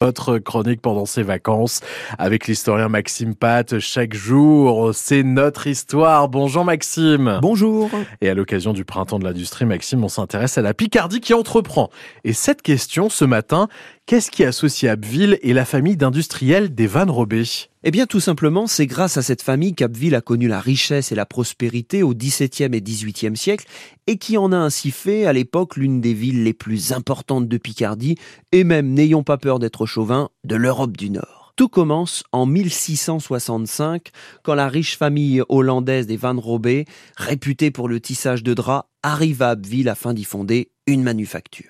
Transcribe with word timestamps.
Votre 0.00 0.38
chronique 0.38 0.80
pendant 0.80 1.06
ses 1.06 1.24
vacances 1.24 1.80
avec 2.18 2.46
l'historien 2.46 2.88
Maxime 2.88 3.34
Pat. 3.34 3.80
Chaque 3.80 4.14
jour, 4.14 4.94
c'est 4.94 5.24
notre 5.24 5.66
histoire. 5.66 6.28
Bonjour 6.28 6.64
Maxime. 6.64 7.40
Bonjour. 7.42 7.90
Et 8.20 8.28
à 8.28 8.34
l'occasion 8.34 8.72
du 8.72 8.84
printemps 8.84 9.18
de 9.18 9.24
l'industrie, 9.24 9.64
Maxime, 9.64 10.04
on 10.04 10.08
s'intéresse 10.08 10.56
à 10.56 10.62
la 10.62 10.72
Picardie 10.72 11.20
qui 11.20 11.34
entreprend. 11.34 11.90
Et 12.22 12.32
cette 12.32 12.62
question, 12.62 13.08
ce 13.08 13.24
matin, 13.24 13.66
qu'est-ce 14.08 14.30
qui 14.30 14.42
associe 14.42 14.90
Abbeville 14.90 15.38
et 15.42 15.52
la 15.52 15.66
famille 15.66 15.98
d'industriels 15.98 16.74
des 16.74 16.86
Van 16.86 17.04
Robé 17.12 17.44
eh 17.84 17.90
bien, 17.92 18.06
tout 18.06 18.20
simplement, 18.20 18.66
c'est 18.66 18.86
grâce 18.86 19.16
à 19.16 19.22
cette 19.22 19.40
famille 19.40 19.74
qu'Abbeville 19.74 20.16
a 20.16 20.20
connu 20.20 20.48
la 20.48 20.60
richesse 20.60 21.12
et 21.12 21.14
la 21.14 21.26
prospérité 21.26 22.02
au 22.02 22.12
XVIIe 22.12 22.74
et 22.74 22.80
XVIIIe 22.82 23.36
siècle 23.36 23.66
et 24.06 24.18
qui 24.18 24.36
en 24.36 24.50
a 24.50 24.56
ainsi 24.56 24.90
fait, 24.90 25.26
à 25.26 25.32
l'époque, 25.32 25.76
l'une 25.76 26.00
des 26.00 26.12
villes 26.12 26.42
les 26.42 26.52
plus 26.52 26.92
importantes 26.92 27.48
de 27.48 27.56
Picardie 27.56 28.16
et 28.50 28.64
même, 28.64 28.92
n'ayons 28.92 29.22
pas 29.22 29.38
peur 29.38 29.58
d'être 29.58 29.86
chauvin, 29.86 30.28
de 30.42 30.56
l'Europe 30.56 30.96
du 30.96 31.10
Nord. 31.10 31.52
Tout 31.56 31.68
commence 31.68 32.24
en 32.32 32.46
1665, 32.46 34.08
quand 34.42 34.54
la 34.54 34.68
riche 34.68 34.98
famille 34.98 35.42
hollandaise 35.48 36.06
des 36.06 36.16
Van 36.16 36.38
Robé, 36.38 36.84
réputée 37.16 37.70
pour 37.70 37.88
le 37.88 38.00
tissage 38.00 38.42
de 38.42 38.54
draps, 38.54 38.88
arrive 39.02 39.42
à 39.42 39.50
Abbeville 39.50 39.88
afin 39.88 40.14
d'y 40.14 40.24
fonder 40.24 40.72
une 40.86 41.02
manufacture. 41.02 41.68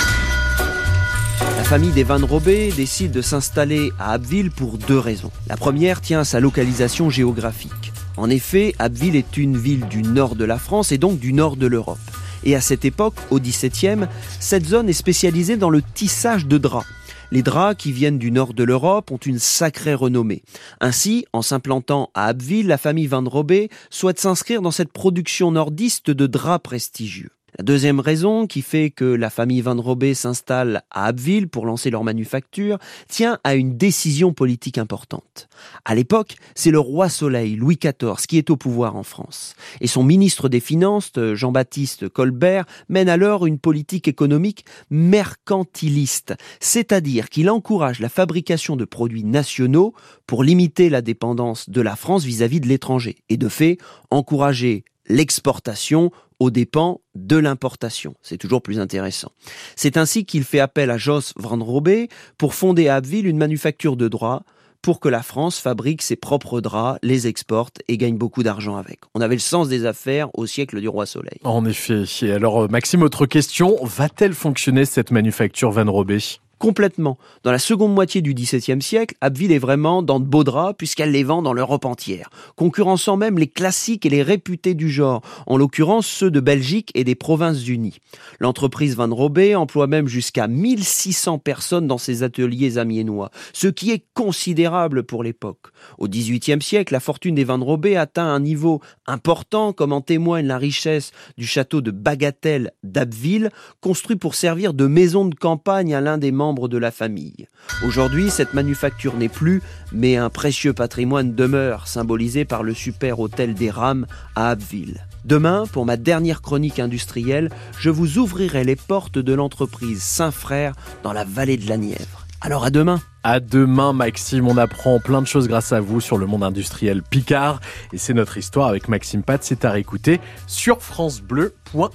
La 1.58 1.64
famille 1.64 1.90
des 1.90 2.04
Van 2.04 2.24
Robé 2.24 2.70
décide 2.70 3.10
de 3.10 3.20
s'installer 3.20 3.90
à 3.98 4.12
Abbeville 4.12 4.52
pour 4.52 4.78
deux 4.78 4.98
raisons. 4.98 5.32
La 5.48 5.56
première 5.56 6.00
tient 6.00 6.20
à 6.20 6.24
sa 6.24 6.38
localisation 6.38 7.10
géographique. 7.10 7.92
En 8.16 8.30
effet, 8.30 8.76
Abbeville 8.78 9.16
est 9.16 9.36
une 9.36 9.56
ville 9.56 9.88
du 9.88 10.02
nord 10.02 10.36
de 10.36 10.44
la 10.44 10.56
France 10.56 10.92
et 10.92 10.98
donc 10.98 11.18
du 11.18 11.32
nord 11.32 11.56
de 11.56 11.66
l'Europe. 11.66 11.98
Et 12.44 12.54
à 12.54 12.60
cette 12.60 12.84
époque, 12.84 13.16
au 13.30 13.40
XVIIe, 13.40 14.06
cette 14.38 14.66
zone 14.66 14.88
est 14.88 14.92
spécialisée 14.92 15.56
dans 15.56 15.68
le 15.68 15.82
tissage 15.82 16.46
de 16.46 16.58
draps. 16.58 16.86
Les 17.32 17.42
draps 17.42 17.76
qui 17.76 17.90
viennent 17.90 18.18
du 18.18 18.30
nord 18.30 18.54
de 18.54 18.62
l'Europe 18.62 19.10
ont 19.10 19.16
une 19.16 19.40
sacrée 19.40 19.94
renommée. 19.94 20.44
Ainsi, 20.80 21.26
en 21.32 21.42
s'implantant 21.42 22.10
à 22.14 22.26
Abbeville, 22.26 22.68
la 22.68 22.78
famille 22.78 23.08
Van 23.08 23.24
Robé 23.24 23.68
souhaite 23.90 24.20
s'inscrire 24.20 24.62
dans 24.62 24.70
cette 24.70 24.92
production 24.92 25.50
nordiste 25.50 26.12
de 26.12 26.28
draps 26.28 26.62
prestigieux. 26.62 27.32
La 27.60 27.64
deuxième 27.64 27.98
raison 27.98 28.46
qui 28.46 28.62
fait 28.62 28.90
que 28.90 29.04
la 29.04 29.30
famille 29.30 29.62
Van 29.62 29.82
Robé 29.82 30.14
s'installe 30.14 30.84
à 30.92 31.06
Abbeville 31.06 31.48
pour 31.48 31.66
lancer 31.66 31.90
leur 31.90 32.04
manufacture 32.04 32.78
tient 33.08 33.40
à 33.42 33.56
une 33.56 33.76
décision 33.76 34.32
politique 34.32 34.78
importante. 34.78 35.48
À 35.84 35.96
l'époque, 35.96 36.36
c'est 36.54 36.70
le 36.70 36.78
roi 36.78 37.08
Soleil, 37.08 37.56
Louis 37.56 37.76
XIV, 37.76 38.28
qui 38.28 38.38
est 38.38 38.50
au 38.50 38.56
pouvoir 38.56 38.94
en 38.94 39.02
France. 39.02 39.56
Et 39.80 39.88
son 39.88 40.04
ministre 40.04 40.48
des 40.48 40.60
Finances, 40.60 41.10
Jean-Baptiste 41.34 42.08
Colbert, 42.08 42.64
mène 42.88 43.08
alors 43.08 43.44
une 43.44 43.58
politique 43.58 44.06
économique 44.06 44.64
mercantiliste, 44.90 46.36
c'est-à-dire 46.60 47.28
qu'il 47.28 47.50
encourage 47.50 47.98
la 47.98 48.08
fabrication 48.08 48.76
de 48.76 48.84
produits 48.84 49.24
nationaux 49.24 49.94
pour 50.28 50.44
limiter 50.44 50.90
la 50.90 51.02
dépendance 51.02 51.68
de 51.68 51.80
la 51.80 51.96
France 51.96 52.22
vis-à-vis 52.22 52.58
-vis 52.58 52.62
de 52.62 52.68
l'étranger, 52.68 53.16
et 53.28 53.36
de 53.36 53.48
fait 53.48 53.78
encourager 54.10 54.84
l'exportation 55.08 56.12
aux 56.40 56.50
dépens 56.50 57.00
de 57.14 57.36
l'importation. 57.36 58.14
C'est 58.22 58.38
toujours 58.38 58.62
plus 58.62 58.80
intéressant. 58.80 59.32
C'est 59.76 59.96
ainsi 59.96 60.24
qu'il 60.24 60.44
fait 60.44 60.60
appel 60.60 60.90
à 60.90 60.98
Jos 60.98 61.32
Van 61.36 61.62
Robé 61.62 62.08
pour 62.36 62.54
fonder 62.54 62.88
à 62.88 62.96
Abbeville 62.96 63.26
une 63.26 63.38
manufacture 63.38 63.96
de 63.96 64.08
draps 64.08 64.44
pour 64.82 65.00
que 65.00 65.08
la 65.08 65.22
France 65.22 65.58
fabrique 65.58 66.02
ses 66.02 66.16
propres 66.16 66.60
draps, 66.60 66.98
les 67.02 67.26
exporte 67.26 67.82
et 67.88 67.96
gagne 67.96 68.16
beaucoup 68.16 68.42
d'argent 68.42 68.76
avec. 68.76 69.00
On 69.14 69.20
avait 69.20 69.34
le 69.34 69.40
sens 69.40 69.68
des 69.68 69.84
affaires 69.84 70.28
au 70.34 70.46
siècle 70.46 70.80
du 70.80 70.88
roi 70.88 71.06
Soleil. 71.06 71.38
En 71.44 71.64
effet. 71.64 72.04
alors, 72.30 72.64
euh, 72.64 72.68
Maxime, 72.68 73.02
autre 73.02 73.26
question. 73.26 73.76
Va-t-elle 73.82 74.34
fonctionner 74.34 74.84
cette 74.84 75.10
manufacture 75.10 75.70
Van 75.70 75.90
Robé 75.90 76.18
complètement. 76.58 77.18
Dans 77.42 77.52
la 77.52 77.58
seconde 77.58 77.94
moitié 77.94 78.20
du 78.20 78.34
XVIIe 78.34 78.82
siècle, 78.82 79.14
Abbeville 79.20 79.52
est 79.52 79.58
vraiment 79.58 80.02
dans 80.02 80.20
de 80.20 80.26
beaux 80.26 80.44
draps 80.44 80.76
puisqu'elle 80.76 81.12
les 81.12 81.24
vend 81.24 81.42
dans 81.42 81.52
l'Europe 81.52 81.84
entière, 81.84 82.30
concurrençant 82.56 83.16
même 83.16 83.38
les 83.38 83.46
classiques 83.46 84.06
et 84.06 84.10
les 84.10 84.22
réputés 84.22 84.74
du 84.74 84.90
genre, 84.90 85.22
en 85.46 85.56
l'occurrence 85.56 86.06
ceux 86.06 86.30
de 86.30 86.40
Belgique 86.40 86.90
et 86.94 87.04
des 87.04 87.14
Provinces-Unies. 87.14 87.98
L'entreprise 88.40 88.96
Van 88.96 89.12
Robé 89.14 89.54
emploie 89.54 89.86
même 89.86 90.08
jusqu'à 90.08 90.48
1600 90.48 91.38
personnes 91.38 91.86
dans 91.86 91.98
ses 91.98 92.22
ateliers 92.22 92.78
amiénois, 92.78 93.30
ce 93.52 93.68
qui 93.68 93.90
est 93.90 94.04
considérable 94.14 95.04
pour 95.04 95.22
l'époque. 95.22 95.68
Au 95.98 96.08
XVIIIe 96.08 96.62
siècle, 96.62 96.92
la 96.92 97.00
fortune 97.00 97.34
des 97.34 97.44
Van 97.44 97.62
Robé 97.62 97.96
atteint 97.96 98.26
un 98.26 98.40
niveau 98.40 98.80
important, 99.06 99.72
comme 99.72 99.92
en 99.92 100.00
témoigne 100.00 100.46
la 100.46 100.58
richesse 100.58 101.12
du 101.36 101.46
château 101.46 101.80
de 101.80 101.90
Bagatelle 101.90 102.72
d'Abbeville, 102.82 103.50
construit 103.80 104.16
pour 104.16 104.34
servir 104.34 104.74
de 104.74 104.86
maison 104.86 105.24
de 105.24 105.34
campagne 105.34 105.94
à 105.94 106.00
l'un 106.00 106.18
des 106.18 106.32
de 106.52 106.78
la 106.78 106.90
famille. 106.90 107.46
Aujourd'hui, 107.84 108.30
cette 108.30 108.54
manufacture 108.54 109.16
n'est 109.16 109.28
plus, 109.28 109.62
mais 109.92 110.16
un 110.16 110.30
précieux 110.30 110.72
patrimoine 110.72 111.34
demeure, 111.34 111.86
symbolisé 111.86 112.44
par 112.44 112.62
le 112.62 112.74
super 112.74 113.20
hôtel 113.20 113.54
des 113.54 113.70
Rames 113.70 114.06
à 114.34 114.50
Abbeville. 114.50 115.06
Demain, 115.24 115.64
pour 115.72 115.84
ma 115.84 115.96
dernière 115.96 116.40
chronique 116.40 116.78
industrielle, 116.78 117.50
je 117.78 117.90
vous 117.90 118.18
ouvrirai 118.18 118.64
les 118.64 118.76
portes 118.76 119.18
de 119.18 119.34
l'entreprise 119.34 120.02
Saint-Frère 120.02 120.72
dans 121.02 121.12
la 121.12 121.24
vallée 121.24 121.58
de 121.58 121.68
la 121.68 121.76
Nièvre. 121.76 122.26
Alors 122.40 122.64
à 122.64 122.70
demain 122.70 123.00
à 123.24 123.40
demain, 123.40 123.92
Maxime. 123.92 124.48
On 124.48 124.56
apprend 124.56 125.00
plein 125.00 125.20
de 125.20 125.26
choses 125.26 125.48
grâce 125.48 125.72
à 125.72 125.80
vous 125.80 126.00
sur 126.00 126.16
le 126.16 126.24
monde 126.24 126.44
industriel 126.44 127.02
Picard. 127.02 127.60
Et 127.92 127.98
c'est 127.98 128.14
notre 128.14 128.38
histoire 128.38 128.68
avec 128.68 128.88
Maxime 128.88 129.22
Pat. 129.22 129.42
C'est 129.42 129.66
à 129.66 129.70
réécouter 129.70 130.18
sur 130.46 130.80
FranceBleu.fr. 130.80 131.90